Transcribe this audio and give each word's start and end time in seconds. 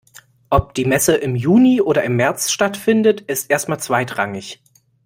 Ob 0.49 0.73
die 0.73 0.85
Messe 0.85 1.13
im 1.13 1.35
Juni 1.35 1.79
oder 1.79 2.03
im 2.03 2.15
März 2.15 2.49
stattfindet, 2.49 3.21
ist 3.21 3.51
erst 3.51 3.69
mal 3.69 3.77
zweitrangig. 3.77 4.59